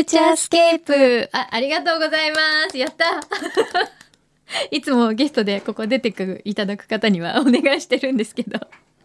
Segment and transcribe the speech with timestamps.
[0.00, 2.38] ーチャースケープあありがとうございま
[2.70, 2.78] す。
[2.78, 3.06] やった。
[4.70, 8.58] いつもゲストでここ出てくいただく方にはお願いしてるんですけど。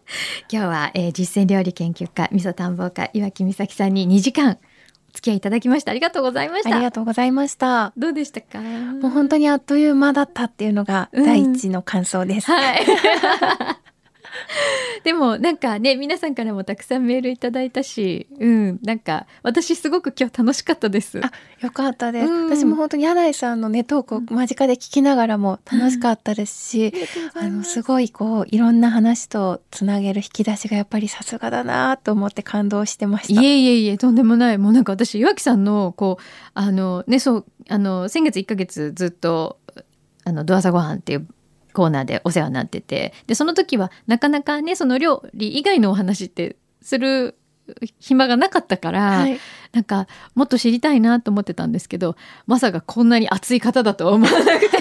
[0.50, 4.58] 今日は、えー、実践料理研究家味噌探訪家岩木美咲さんに2時間
[5.10, 5.92] お付き合いいただきました。
[5.92, 6.74] ありがとうございました。
[6.74, 7.92] ありがとうございました。
[7.96, 8.60] どうでしたか？
[8.60, 12.86] もう本当にあっという間だったっていうのが第一の感想です、うん、はい
[15.04, 21.20] でもなんかね皆さんからもたくさんメールいただいたし、うん、なんか私すごく今日楽しかったです。
[21.22, 21.30] あ
[21.60, 26.94] よかったです、うん、私も本当に柳井さんのねトークを間近で聞きながらも楽しかったですし、
[27.36, 33.40] うん、あのすごいこういろんな話とつなげる引き出しがやっぱりさすがだなと思って感動してました。
[33.40, 34.58] いえいえいえとんでもない。
[34.58, 36.22] もうなんか私岩木さんのこう
[36.54, 39.58] あのねそうあの先月1ヶ月ずっと
[40.24, 41.26] あのドアサご飯っていう
[41.74, 43.12] コーナーでお世話になってて。
[43.26, 47.36] でその時はなかなかねその料理以外のお話ってする
[47.98, 49.38] 暇がなかったから、はい、
[49.72, 52.16] なんかもっと知りたいなと思ってたんですけど
[52.46, 54.78] まさかこんなに熱い方だとは思わなくて。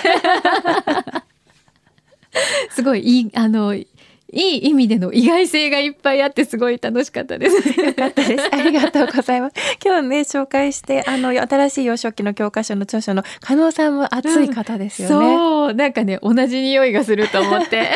[2.72, 3.88] すごいいいあのい
[4.33, 7.55] い意味での意外性がいっぱいあってすごい楽しかったです。
[7.79, 8.49] よかったです。
[8.51, 9.55] ありがとうございます。
[9.83, 15.15] 今日ね紹介してあの新しい幼少期の教科書の著書の加納さんも熱い方ですよね。
[15.15, 17.91] うん、そうなんかね同じ匂いがすると思って。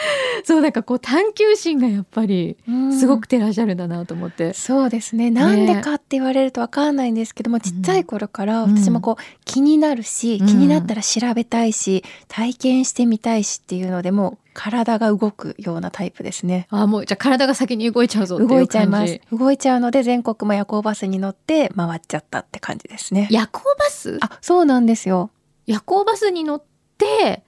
[0.44, 2.56] そうなんかこう探求心がやっぱり
[2.98, 16.66] すごくてらっしゃるんだなと思って、うん、そうですねなんでかって言われるとわかんないんですけども、ちっちゃい頃から私もこう気になるし、うん、気になったら調べたいし体験してみたいしっていうのでも体が動くようなタイプですね。
[16.70, 19.20] あもうじゃあ体が先に動いちゃうぞ動いちゃいます。
[19.32, 23.28] 動いちゃうので全国も夜行バスに乗って回っちゃったって感じですね。
[23.30, 24.18] 夜行バス？
[24.20, 25.30] あ、そうなんですよ。
[25.66, 26.62] 夜行バスに乗っ
[26.98, 27.44] て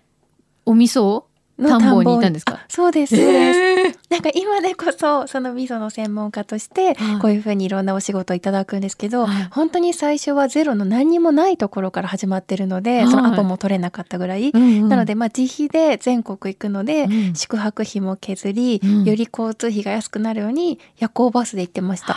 [0.65, 1.27] お味噌を？
[1.61, 2.61] 田んぼにいたんですか？
[2.69, 22.15] そうです、えー、なんか今でこそその味噌の専門家としてこういうふうにいろんなお仕事をいただくんですけど、はい、本当に最初はゼロの何にもないところから始まってるので、はい、そのアポも取れなかったぐらい、うんうん、なのでまあ自費で全国行くので、うん、宿泊費も削り、うん、より交通費が安くなるように夜行バスで行ってました。
[22.15, 22.17] わ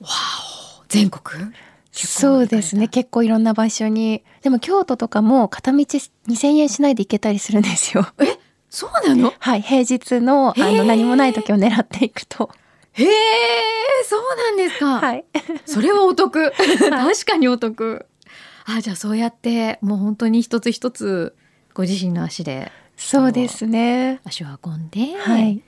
[0.00, 0.84] お。
[0.88, 1.22] 全国？
[1.94, 8.06] そうですね結構いろんな場所にでも京都とかも片道2,000円しないで行けたりするんですよ。
[8.20, 8.38] え
[8.68, 9.32] そうなの？
[9.38, 12.50] はい平日のあの何もない時を狙っていくと。
[12.92, 13.08] へえ
[14.04, 15.00] そうなんですか。
[15.00, 15.24] はい。
[15.66, 16.52] それはお得。
[16.52, 18.06] 確かにお得。
[18.66, 21.36] あじゃあそうやってもう本当に一つ一つ
[21.74, 25.62] ご自身の足でそうですね足を運んで、はい、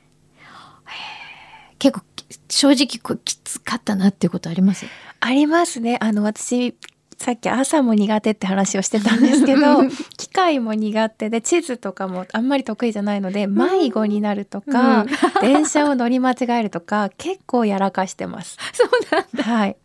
[1.78, 2.04] 結構
[2.48, 4.86] 正直きつかったなっていうことあります？
[5.20, 5.98] ありますね。
[6.00, 6.74] あの私
[7.18, 9.88] さっき朝も苦手って話をしてたんですけど
[10.18, 15.08] 機械も苦手で地図とかもあんまり得意じゃないので迷子になるとか、うん、
[15.40, 18.58] 電車を乗り間違えるとか結構やらかしてます。
[18.72, 19.76] そうなんだ、はい。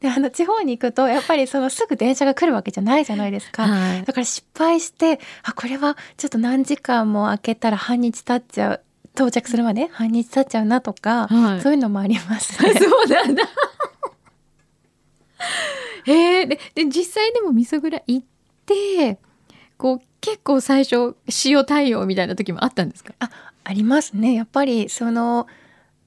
[0.00, 8.80] であの地方に行くとやっぱりそのすぐ電車が来るわけじゃないじゃないですか、はい、だから失敗してあこれはちょっと何時間も空けたら半日経っちゃう
[9.14, 12.74] 到着するまで半日経っちゃうなとか、はい、そういうのもありますね。
[12.78, 13.44] そうなんだ
[16.04, 18.26] へえでで実際でも味噌蔵行っ
[18.66, 19.18] て
[19.76, 23.14] こう結構最初塩対応みたいな時もあったんですか？
[23.18, 23.30] あ
[23.64, 24.34] ありますね。
[24.34, 25.46] やっぱりその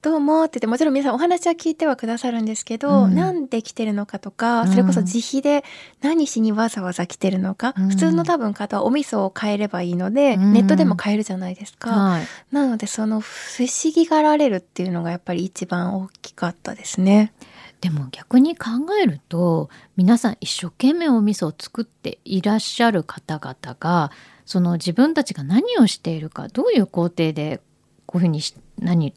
[0.03, 5.65] どうもって言ってもちろん皆さんお話は聞いてはくださるんですけど、うん、なんで来てるのかとかそれこそ自費で
[6.01, 17.33] 何しにわざわざ来てるのか、うん、普通の多分方はお味噌を買えればいいので、うん、ネットでも買えるじゃないですか、はい、なのでその不思議がられるっていうのがやっぱり一番大きかったですね。
[17.81, 18.69] でも逆に考
[19.01, 24.11] えると皆さん一生懸命お味噌を作っていらっしゃる方々が
[24.45, 27.61] その自分たちが何をしているかどういう工程で
[28.05, 28.41] こういうふうに
[28.79, 29.13] 何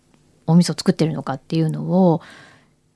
[0.46, 2.20] お味噌を作ってるのかっていうのを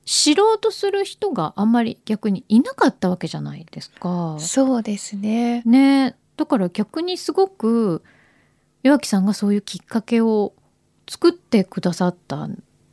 [0.05, 4.37] 知ろうとする人があんまり逆にいなかったわけじゃないですか。
[4.39, 5.63] そうですね。
[5.65, 8.03] ねだから逆にすごく
[8.83, 10.53] 岩木さんがそういうきっかけを
[11.09, 12.51] 作ってくださったっ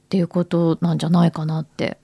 [0.08, 1.99] ていうことなんじゃないかなって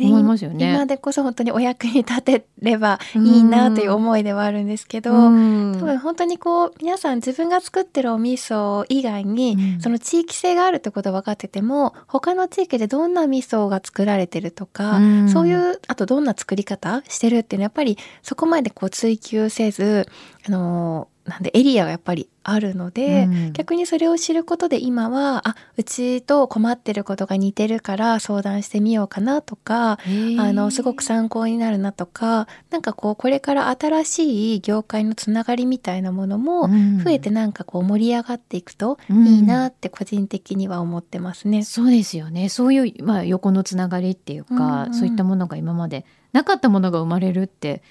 [0.00, 0.72] 思いますよね。
[0.74, 15.00] 今でこそ本当にお役に立てればいいなという思いではあるんですけど、多分本当にこう皆さん自分が作ってるお味噌以外に、その地域性があるってこと分かってても他の地域でどんな味噌が作られてるとか、
[15.32, 20.08] そういうあとどんな作り方してるっていうのはやっぱりそこまでこう追求せず
[20.46, 23.52] あのなんでエリアがやっぱりあるので、うん。
[23.52, 29.98] 逆にそれを知ることで今はあうちと困ってることが似てるから相談してみようかなとか
[30.38, 36.68] あのすごく参考になるなとかなんかこうこれから新しい業界のつながりみたいなものも
[37.04, 39.26] 増えてなんかこう盛り上がっていくとうん。
[39.26, 41.62] いいなって個人的には思ってますね。
[41.62, 42.48] そうですよね。
[42.48, 44.94] そういう、まあ、横のつながりっていうか、うんうん。
[44.94, 47.82] そういったものが今までなかったものが生まれるって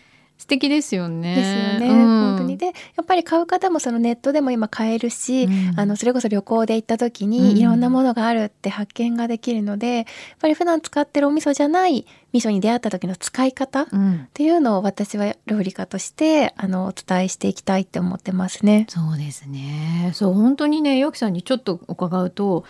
[0.42, 1.36] 素敵ですよね。
[1.36, 1.50] です
[1.86, 2.20] よね、うん。
[2.30, 2.58] 本当に。
[2.58, 2.72] でや
[3.04, 5.80] っぱり買う方もそのネットでも今買えるし、うん。
[5.80, 7.30] あのそれこそ旅行で行った時うん。
[7.30, 10.06] にいろんなものがあるって発見ができるので、やっ
[10.40, 14.28] ぱり普段使ってるお味噌じゃない味噌に出会った時の使い方っうん。
[14.34, 18.88] ていうのを私は料理家としてあのお伝えしていきたいって思ってますね。
[18.90, 20.10] そうですね。
[20.16, 22.66] そう本当にね岩木さんにちょっと伺うと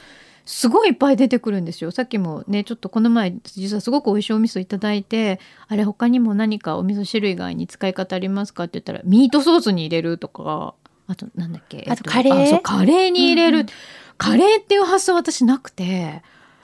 [0.54, 1.92] すごいいっぱい出てくるんですよ。
[1.92, 5.40] さっきもねちょっとこの前実はすごく美味しいお味噌いただいて
[5.70, 10.76] あれ他にも何かお味噌汁以外に使い方ありますかって言ったらミートソースに入れるとか
[11.08, 12.44] あとなんだっけあとカレー？
[12.44, 13.68] あそうカレーに入れる、うんうん。
[14.18, 16.22] カレーっていう発想私なくて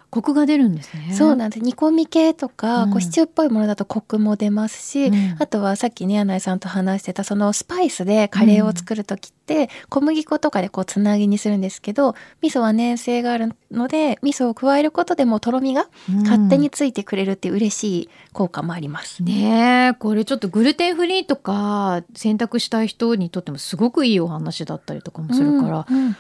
[0.09, 1.13] コクが出るんですね。
[1.13, 1.63] そうなんです。
[1.63, 2.91] 煮込み系とか、うん。
[2.91, 5.35] こうシチューっぽいものだとコクも出ますし、うん。
[5.39, 16.23] あとはさっきね柳井さんと話してたそのスパイスでカレーを作る時って、小麦粉とかでこうつなぎにするんですけど味噌は粘性があるので味噌を加えることでもうとろみがうん。
[16.23, 19.23] 勝手についてくれるっていう嬉しい効果もあります。
[19.23, 26.15] ねえこれちょっとグルテンフリーとか選択したい人にとってもすごくいいお話だったりとかもするから、うん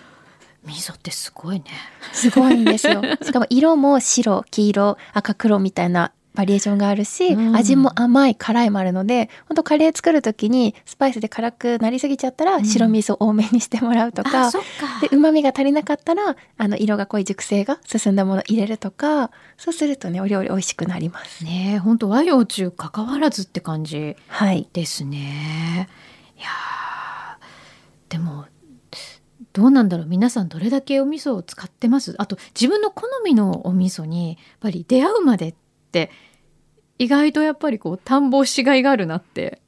[0.67, 1.65] うん味噌ってすごいね。
[2.13, 3.01] すごいんですよ。
[3.23, 14.51] しかも色も白、黄色、赤、黒みたいなバリエーションがあるし、うん味も甘い、辛いもあるので、本当カレー作る時にスパイスで辛くなりすぎちゃったら、うん白味噌多めにしてもらうとか、
[15.01, 21.43] で、旨味が足りなかったら、あの、色が濃い熟成が進んだもの入れるとか、そうするとね、お料理美味しくなります。
[21.43, 24.67] ねえ本当和洋中関わらずって感じはい。
[24.73, 25.87] ですね。
[26.37, 28.45] いやーでも
[29.57, 30.05] どうなんだろう？
[30.05, 32.13] 皆さんどれだけお味噌を使ってます？
[32.19, 35.55] あと自分の好みのお味噌にやっぱり出会うまでっ
[35.91, 36.11] て
[36.99, 39.59] 意外とやっぱりこう探訪しがいがあるなって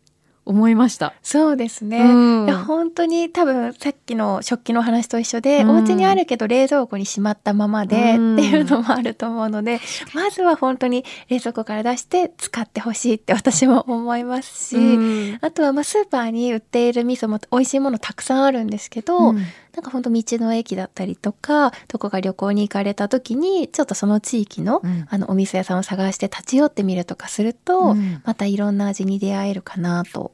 [0.45, 1.15] 思いました。
[1.23, 2.01] そうですね。
[2.01, 2.45] うん。
[2.45, 5.69] いや本当に多分さっきの食器の話と一緒で、うん。
[5.71, 8.33] お家にあるけど冷蔵庫にしまったままで、うん。
[8.35, 9.79] っていうのもあると思うので
[10.13, 15.39] まずは本当に冷蔵庫から出して使ってほしいって私も思いますし、うん。
[15.41, 19.41] あとはまあスーパーに売っている味噌も美味しいものたくさんあるんですけど、うん
[19.75, 25.05] なんか本当道の駅だったりとかどこか旅行に行かれた時にちょっとその地域の,、うん。
[25.09, 28.21] あのお店屋さんを探して立ち寄ってみるとかすると、うん。
[28.25, 30.33] またいろんな味に出会えるかなと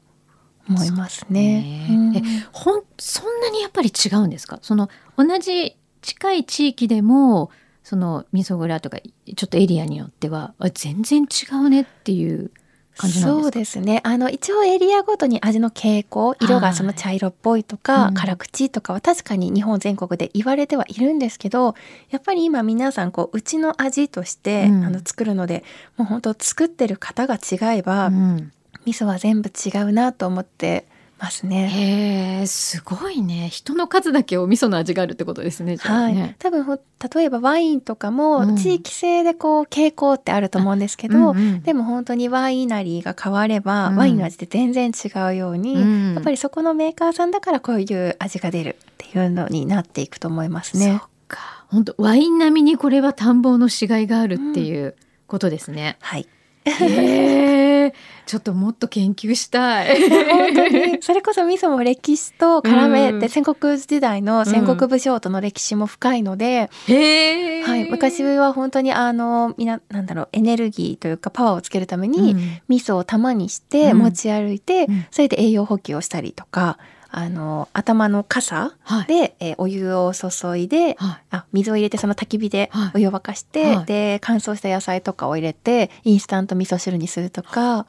[0.67, 1.85] 思いますね。
[1.87, 1.97] そうね。
[1.97, 2.17] うん。
[2.17, 2.21] え
[2.51, 4.59] ほんそんなにやっぱり違うんですか？
[4.61, 7.51] その同じ近い地域でも
[7.83, 12.51] その味噌蔵とかちょっとエリアによってはあ全然違うねっていう
[12.97, 13.41] 感じなんですか？
[13.43, 14.01] そうですね。
[14.03, 18.13] あの一応エリアごとに味の傾向色がその茶色っぽいとか、うん。
[18.13, 21.75] 辛口とかは確かに日本全国で言われてはいるんですけど
[22.09, 24.85] やっぱり今皆さんこううちの味として、うん。
[24.85, 25.63] あの作るので
[25.97, 28.51] もう本当作ってる方が違えば、うん。
[28.85, 30.85] 味噌は全部違うなと思って
[31.17, 31.67] ますね。
[31.67, 36.35] へえすごいね人の数だけお味噌の味があるってことですねはい、ね。
[36.39, 36.79] 多分ほ
[37.15, 51.09] 例えばワインとかうんも地域性でこう傾向ってあると思うんですけど、うんうんでも本当にワイナリーが変われば、うんワインの味って全然違うように、うんやっぱりそこのメーカーさんだからこういう味が出るっていうのになっていくと思いますねそっ。
[51.27, 54.95] か本当ワイン並みにこれは探訪のしがいがあるっていう
[55.27, 55.97] ことですね。
[56.01, 56.27] はい。
[56.65, 57.93] へえ
[58.25, 60.01] ちょっともっと研究したい。
[60.09, 60.97] 本当に。
[61.01, 63.19] それこそ味噌も歴史と絡めうん。
[63.19, 72.59] て戦国時代の戦国武将との歴史も深いので、へえ、はい、昔は本当にあのみななんだろうエネルギーというかパワーをつけるために、うん。
[72.67, 73.99] 味噌を玉にしてうん。
[73.99, 75.05] 持ち歩いて、うん。
[75.11, 76.79] それで栄養補給をしたりとか
[77.17, 79.07] あの頭の傘はい。
[79.07, 81.23] で、えーお湯を注いで、はい。
[81.31, 82.91] あ水を入れてその焚き火ではい。
[82.95, 83.85] お湯を沸かして、はい。
[83.85, 87.85] で乾燥した野菜とかを入れてインスタント味噌汁にするとか。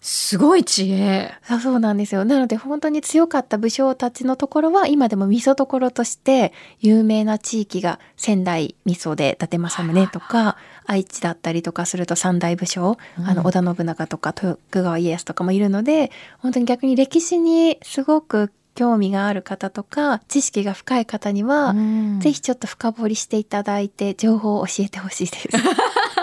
[0.00, 1.32] すごい知恵。
[1.48, 2.24] あそうなんですよ。
[2.24, 10.56] なので本当に強かった武将たちのところは今でも味噌どころとして有名な地域が仙台味噌で伊達政宗とか
[10.86, 25.48] 愛知だったりとかすると三大武将、うんあの織田信長とか徳川家康とかもいるので本当に逆に歴史にすごく興味がある方とか知識が深い方には、うんぜひちょっと深掘りしていただいて情報を教えてほしいです。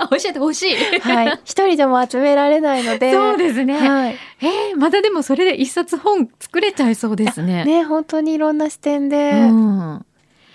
[0.10, 0.76] 教えてほしい。
[1.00, 3.12] はい、一人でも集められないので。
[3.12, 3.78] そうですね。
[3.78, 7.64] はい、えー、またでもそれで一冊本作れちゃいそうですね。
[7.64, 10.06] ね本当にいろんな視点で、うん。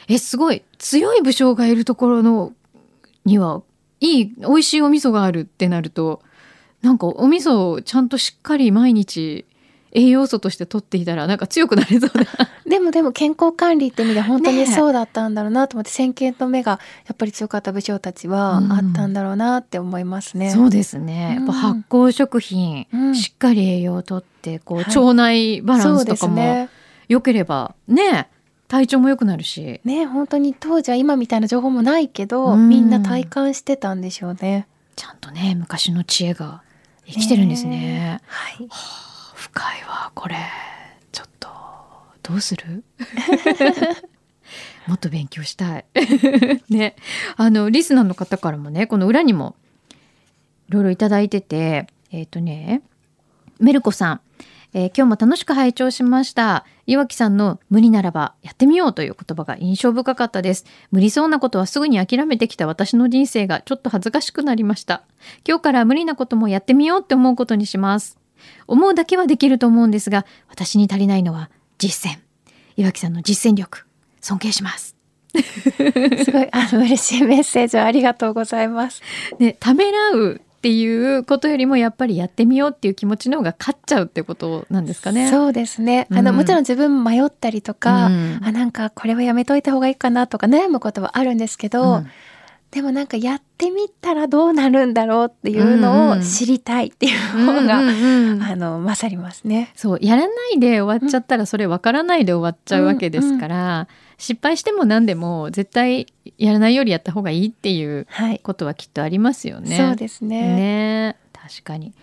[0.08, 2.52] えすごい強い武将がいるところの
[3.24, 3.62] には
[4.00, 6.22] いい美味しいお味噌があるってなると
[6.82, 9.44] なんかお味噌をちゃんとしっかり毎日
[9.92, 12.26] 栄養素として取っていたらなんか強くなれそうだ。
[12.66, 16.72] でもでも健康管理って意味で本当にそうだったんだろうなと思って、先見の目が
[17.06, 20.50] やっぱり強かった武将たちはあったんだろうなって思いますね。
[20.50, 21.36] そうですね。
[21.36, 26.68] やっぱ発酵食品、うん、しっかり栄養をとってこう、はい、腸内バランスとかも
[27.08, 28.28] 良ければね
[28.68, 29.80] 体調も良くなるし。
[29.84, 34.68] ね本当に当時は今みたいな情報もないけど、うん、みんな体感してたんでしょうね。
[34.94, 36.62] ちゃんとね昔の知恵が
[37.06, 37.70] 生きてるんですね。
[37.70, 38.68] ねはい。
[38.68, 40.36] はあ、深いわこれ。
[41.12, 41.48] ちょっと
[42.22, 42.84] どうする？
[44.86, 45.84] もっと勉強したい
[46.70, 46.96] ね
[47.36, 49.54] あのリスナーの方からもねこの裏にも
[50.70, 52.80] いろいろ頂いててえっ、ー、とね
[53.60, 54.20] メルコさん
[54.74, 56.66] えー、今日も楽しく拝聴しました。
[56.86, 60.64] 岩木さんの無理ならばやってみようという言葉が印象深かったです。
[60.90, 65.02] 無理そうなことはすぐに諦めてきた私の人生がちょっと恥ずかしくなりました。
[65.46, 68.18] 今日から無理なこともやってみようって思うことにします。
[68.66, 72.18] 思うだけはできると思うんですが私に足りないのは実践。
[72.76, 73.86] 岩木さんの実践力
[74.20, 74.96] 尊敬します。
[75.34, 79.02] すごいあの嬉しいメッセージありがとうございます。
[79.38, 85.30] ね、ためらうっていうことよりもやっぱりやってみようっていう気持ちの方が勝っちゃうってことなんですかね。
[85.30, 86.08] そうですね。
[86.10, 92.10] あの、うん、もちろん自分迷ったりとか、うん、あなんかこれはやめといた方がいいかなとか悩むことはあるんですけど、うん、
[92.72, 99.70] でもなんかやってみたらどうなるんだろうっていうのを知りたいっていう方が、あの勝りますね。
[99.76, 103.88] そうやらないで終わっちゃったらそれわからないで終わっちゃうわけですから。
[104.18, 106.06] 失敗しても何でも絶対
[106.36, 108.06] やらないよりやった方がいいっていう
[108.42, 109.78] ことはきっとありますよね。
[109.78, 110.40] はい、そうですね。
[110.56, 111.16] ね。
[111.32, 111.94] 確かに。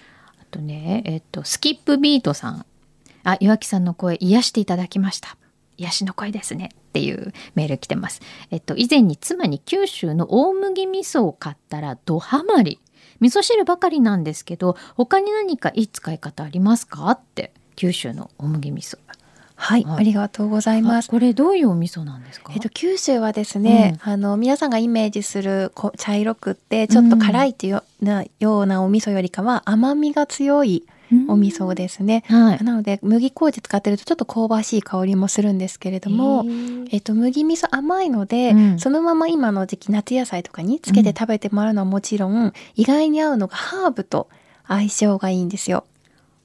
[0.41, 2.65] あとねえっとスキップビートさん。
[3.23, 5.37] あ岩木さんの声癒していただきました。
[5.77, 8.21] 癒しの声ですねっていうメール来てます。
[8.49, 12.79] えっと以前に妻に九州の大麦味噌を買ったらドハマり。
[13.21, 18.97] 味噌汁ばかりなんですけど他に何かいい使い方ありますかって九州の大麦味噌
[19.55, 21.09] はい、ありがとうございます。
[21.09, 22.51] これどういうお味噌なんですか？
[22.53, 30.83] えっと九州はですね、うん、あの皆さんがイメージするこ茶色くってちょっと辛いっていうような,、ようなお味噌よりかは甘みが強い。
[31.27, 36.43] お味噌ですね、はい、なので麦麹使ってるとちょっと香ばしい香りもするんですけれども、
[36.89, 44.29] えっと、麦味噌甘いので、うん、そのまま今の時期夏野菜とかにつけて食べてもらうのはもちろん、意外に合うのがハーブと
[44.67, 45.85] 相性がいいんですよ。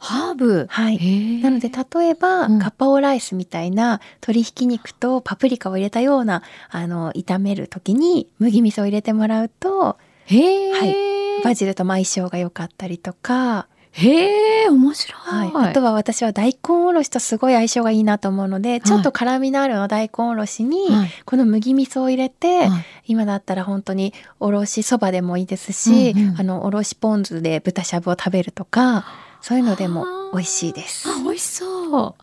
[0.01, 0.67] ハーブ？
[0.69, 1.41] はい。
[1.43, 13.69] なので例えば、うん、ガッパオライスみたいな鶏ひき肉とパプリカを入れたようなあの炒める時に麦味噌を入れてもらうと、へはい、バジルと相性が良かったりとか。
[13.93, 20.87] へえ面白い、はい、あとは私は大根おろしとすごい相性がいいなと思うので、はい、ちょっと辛みのあるの大根おろしに
[21.25, 29.07] この麦味噌を入れて、はい、今だったら本当におろしそばでもいいですし、うんうん、あのおろしポン酢で豚しゃぶを食べるとか
[29.41, 31.09] そういうのでも美味しいです。
[31.09, 32.15] あ美味しそう。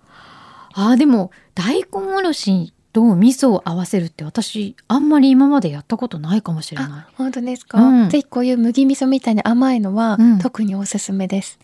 [0.74, 7.14] あでも大根おろしと味噌を合わせるって私あんまり今までやったことないかもしれない。
[7.16, 11.60] 本当ですか、うん、ぜひこういう麦味噌みたいに甘いのは、うん、特におすすめです。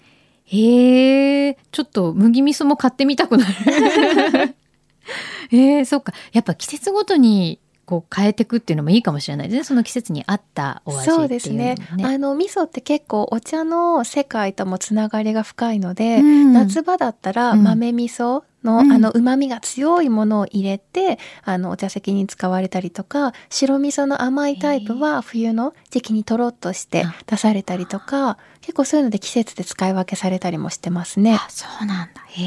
[0.45, 4.55] へえ、ちょっと麦味噌も買ってみたくなる。
[5.51, 6.13] えー、そっか。
[6.31, 7.59] やっぱ季節ごとに
[7.93, 9.63] こう変えていくっていうのもいいかもしれないですね。
[9.63, 11.75] その季節に合ったお味、ね、そうですね。
[12.01, 31.35] あの味噌って結構お茶の世界ともつながりが深いので、うん、夏場だったら豆味噌の、うん、あの旨味が強いものを入れてあのお茶席に使われたりとか白味噌の甘いタイプは冬の時期にとろっとして出されたりとか結構そういうので季節で使い分けされたりもしてますね。
[31.35, 32.23] あそうなんだ。
[32.27, 32.41] へ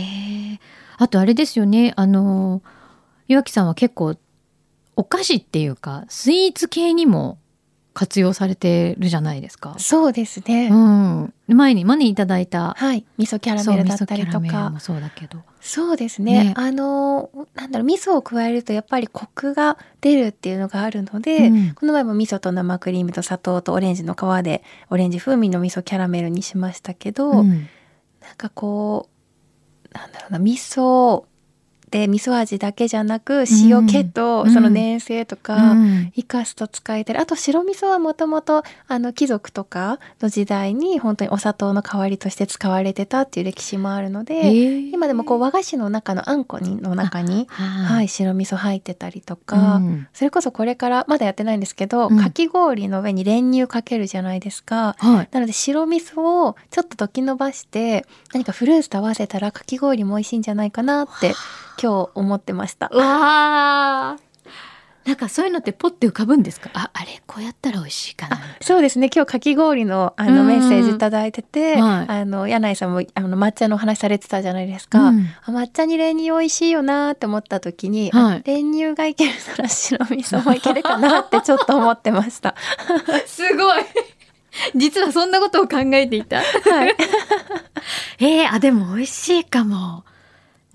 [0.55, 0.61] え
[0.99, 1.93] あとあれですよね。
[1.95, 2.63] あの
[3.29, 4.17] 岩木さんは結構
[4.97, 7.39] お菓子っていうかスイーツ系にも
[7.97, 9.75] 活用されてるじゃないですか。
[9.79, 10.69] そうですね。
[10.71, 11.35] うん。
[11.49, 12.75] 前にマネいただいた。
[12.77, 13.07] はい。
[13.17, 14.69] 味噌キャラメルだったりとか。
[14.69, 15.39] もそうだけど。
[15.63, 16.45] そうですね。
[16.45, 29.09] ねあのなんだろう味噌を加えるとやっぱりコクが出るっていうのがあるので、うん、この場合も味噌と生クリームと砂糖とオレンジの皮でオレンジ風味の味噌キャラメルにしましたけど、うん、なんかこ
[29.91, 31.25] うなんだろうな味噌
[31.91, 35.75] で味噌味だけじゃなく塩気とその粘性とか
[36.15, 44.53] 生かすと使えてる、あと白味噌はもともとあの貴族とかの時代に本当にお砂糖の代わりとして使われてたっていう歴史もあるので、
[44.91, 49.81] 今でもこう和菓子の中のあんこにの中に、はい、白味噌入ってたりとか、
[50.13, 54.97] それこそこれからまだやってないんですけど、かき氷の上に練乳かけるじゃないですか、
[55.31, 61.35] なので白味噌をちょっと溶き伸ばして何かフルーツと合わせたらかき氷も美味しいんじゃないかなって
[61.81, 62.89] 今日思ってました。
[62.89, 64.17] わ
[65.05, 66.69] なんかそういうのってポッて浮かぶんですか？
[66.75, 68.41] ああれこうやったら美味しいかな。
[68.61, 69.09] そうですね。
[69.15, 82.57] 今日かき氷のあのメッセージいただいてて、はい、あの柳井さんもあの抹茶の話されてたじゃないですか、うん、抹茶に練乳美味しいよなって思った時に、はい、練乳がいけるなら白味噌もいけるかなってちょっと思ってました。
[83.27, 83.83] すごい。
[84.75, 86.39] 実はそんなことを考えていた。
[86.39, 86.43] は
[86.87, 86.97] い。
[88.19, 90.03] えー、あ、でも美味しいかも。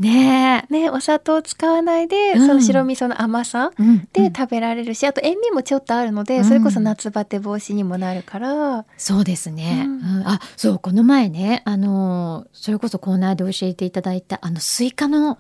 [0.01, 3.72] ねねお砂糖使わないで、うん、その白味噌の甘さ
[4.13, 9.88] で食べられるし、うん、あと塩味もちょっとあるので、うん、それこそ夏バテ防止にもなるから、そうですね、
[10.25, 15.38] あそうこの前ねあのそれこそコーナーで教えていただいたあのスイカの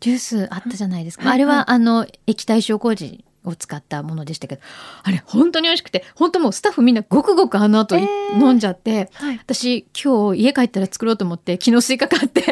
[0.00, 4.62] ジュースあったじゃないですか、あれは、あの液体塩麹を使ったものでしたけど
[5.02, 12.42] あれ本当に美味しくて本当もうスタッフみんなごくごくあの後、えー、飲んじゃって、はい、私今日家帰ったら作ろうと思って昨日スイカ買って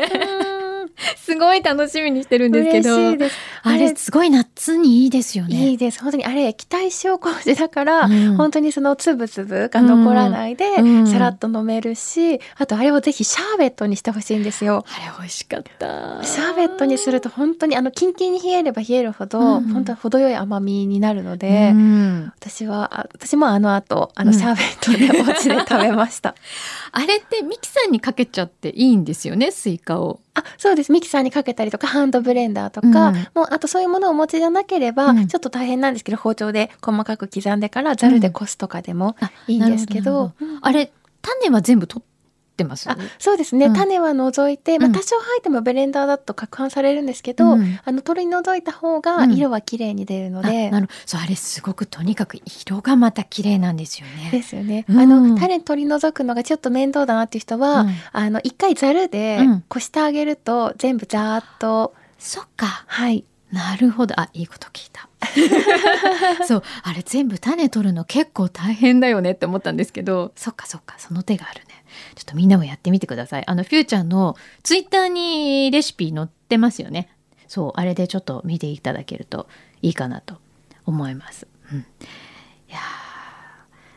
[1.17, 2.97] すごい楽しみにしてるんですけど
[3.63, 5.71] あれすごい夏にいいですよね。
[5.71, 6.01] いいです。
[6.03, 14.85] 本当にあれ液体塩麹だから、うん、本当にそのつぶつぶが残らないで、うん、さらっと飲めるしあとあれをぜひシャーベットにしてほしいんですよ。
[14.87, 16.23] あれ美味しかった。
[16.23, 21.73] シャーベットにすると本当にあのキンキンに冷えれば冷えるほど、うん、本当に程よい甘みになるので、
[22.37, 26.35] 私は私もあの後あのシャーベットでお家で食べました。
[26.93, 30.93] あれってミキサーにかけちゃっていいんですよねスイカをあそうです。
[30.93, 39.17] ミキサーにかけたりとかハンドブレンダーとか、うん、もうあとそういうものをお持ちじゃなければ、うん、ちょっと大変なんですけど包丁で細かく刻んでからざるでこすとかでも
[39.47, 40.33] いいんですけど。
[40.41, 40.93] うん、あれ
[41.23, 42.03] 種は全部取
[42.61, 54.31] ってますあそうですね、うん、種は除いて、まあ、多少入ってもブレンダーだと攪拌されるんですけど、うん、あの取り除いた方が色は綺麗に出るので、うん、なるそうあれすごくとにかく色がまた綺麗なんですよね。
[54.31, 54.85] ですよね。
[54.89, 59.39] あの種取り除くのがちょっと面倒だなっていう人は、あの一回ざるで
[59.69, 62.85] こしてあげると全部ざーっと、そっか。
[62.87, 63.25] はい。
[63.53, 64.19] なるほど。
[64.21, 65.10] あいいこと聞いた。
[66.47, 71.85] そうあれ全部種取るの結構大変だよねって思ったんですけどそっかそっかその手があるね。
[72.15, 73.45] ちょっとみんなもやってみてください。
[73.47, 77.09] あのフューチャーのツイッターにレシピ載ってますよね。
[77.51, 79.49] そうあれでちょっと見ていただけると
[79.83, 80.37] いいかなと
[80.87, 81.83] 思います、うん、い
[82.69, 82.79] や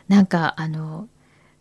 [0.07, 1.07] なんかあの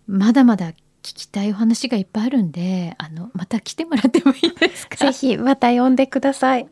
[0.07, 4.97] まだまだ聞きたいお話がいっぱいあるんであのまた来てもらってもいいですか？
[5.05, 6.67] ぜひまた呼んでください。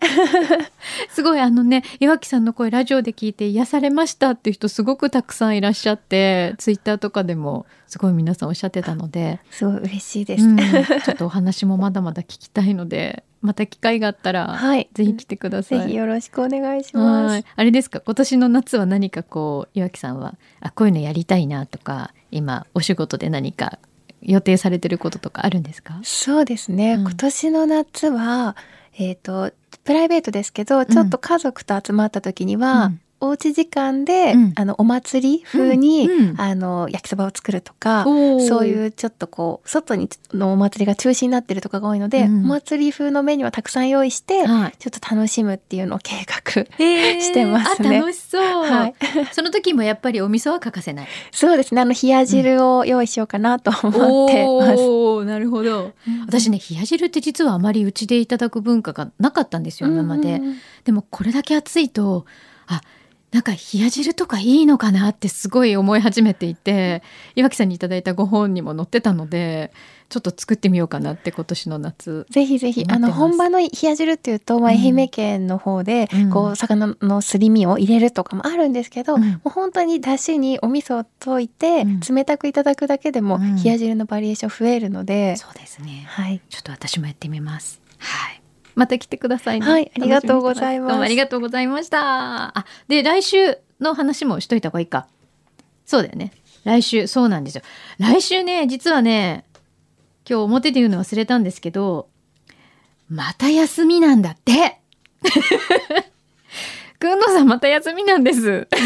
[1.11, 9.41] すごいあのね岩木さんの声ラジオで聞いて癒されましたっていう人すごくたくさんいらっしゃってツイッターとかでもすごい皆さんおっしゃってたので。
[9.51, 15.81] すごい嬉しいです、うん、ちょっとお話もまだまだ聞きたいのでまた機会があったら、はい、ぜひ来てください。
[15.81, 17.45] ぜひよろしくお願いします。
[17.57, 23.79] あれですか、今年の夏は何かこう岩木さんはあこういうのやりたいなとか、今お仕事で何か
[24.23, 26.01] 予定されてることとかあるんですか？
[26.03, 28.57] そうですね、うん、今年の夏は
[28.99, 29.53] えっ、ー、と
[29.85, 47.99] プライベートですけどちょっと家族と集まった時には、うんおうち時間で、うん、あのお祭り風に、うん、あの焼きそばを作るとかそういうちょっとこう外にのお祭りが中止になってるとかが多いので、うん、お祭り風のメニューはたくさん用意して、はい、ちょっと楽しむっていうのを計画 してますね。
[48.01, 48.95] 楽しそう、はい、
[49.33, 51.09] その時もやっぱりお味噌は欠かせない。
[51.31, 51.83] そうですね。
[51.83, 54.83] あの冷や汁を用意しようかなと思ってます。
[54.83, 55.93] おなるほど。
[56.27, 60.41] 私ね冷や汁って実はあまりうちでいただく文化がなかったんですよ今まで。
[60.85, 62.25] でもこれだけ暑いと
[62.67, 62.81] あ
[63.33, 67.03] なんか冷や汁とかいいのかなってすごい思い始めていて
[67.37, 69.73] 岩木さんにいただいたご本にも載ってたので
[70.11, 72.27] ちょっと作ってみようかなって今年の夏。
[72.31, 72.85] ぜひぜひ。
[72.89, 86.07] あの本場の冷や汁っていうと、うん、愛媛県の方で、こう魚のすり身を入れるとかもあるんですけど、うん、もう本当にだしにお味噌を溶いて、冷たくいただくだけでも冷や汁のバリエーション増えるので、そうですね。
[86.09, 86.41] はい。
[86.49, 87.81] ちょっと私もやってみます。
[87.99, 88.40] はい
[88.75, 89.67] また来てくださいね。
[89.67, 90.89] はい、ありがとうございます。
[90.91, 92.59] どうもありがとうございました。
[92.59, 95.07] あ、で、来週の話もしといた方がいいか。
[95.87, 96.33] そうだよね。
[96.65, 97.63] 来週、そうなんですよ。
[97.99, 99.45] 来週ね、実はね、
[100.29, 102.09] 今日表で言うの忘れたんですけど、
[103.09, 104.79] また休みなんだって。
[107.01, 108.69] くんのさんまた休みなんです。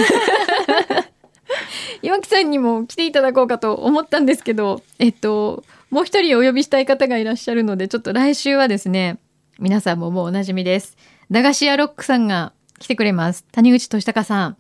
[2.01, 9.19] 岩木さんにも来ていただこうかと思ったんですけど、えっと、もう一人お呼びしたい方がいらっしゃるので、ちょっと来週はですね、
[9.59, 10.97] 皆さんももうおなじみです。
[11.31, 13.45] 駄菓子屋ロックさんが来てくれます。
[13.53, 14.57] 谷口俊孝さん。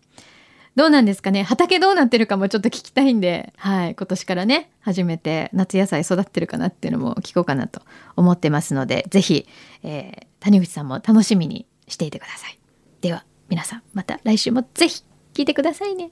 [0.76, 1.44] どうなんですかね？
[1.44, 7.80] 畑どうなってるかもちょっと聞きたいんで、はい、今年からね、初めて夏野菜育ってるかなっていうのも聞こうかなと
[8.16, 9.46] 思ってますので、ぜひ、
[9.84, 12.58] えー、谷口さんも楽しみにしていてください。
[13.02, 15.02] では、皆さん、また来週もぜひ
[15.32, 16.10] 聞いてくださいね。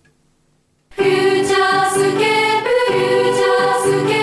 [0.90, 4.21] フューチャースケープ